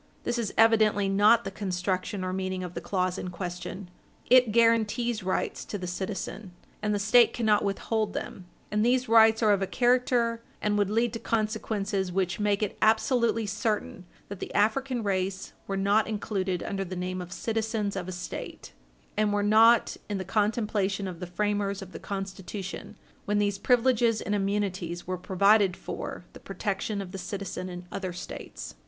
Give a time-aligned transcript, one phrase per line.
[0.23, 3.87] This is evidently not the construction or meaning of the clause in question.
[4.31, 8.47] It guaranties rights to the citizen, and the State cannot withhold them.
[8.71, 12.79] And these rights are of a character and would lead to consequences which make it
[12.81, 18.07] absolutely certain that the African race were not included under the name of citizens of
[18.07, 18.73] a State,
[19.15, 22.95] and were not in the contemplation of the framers of the Constitution
[23.25, 28.13] when these privileges and immunities were provided for the protection of the citizen in other
[28.13, 28.73] States.